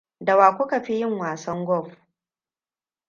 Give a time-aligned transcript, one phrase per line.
[0.19, 1.97] Da wa kuka fi yin wasan yin wasan Golf?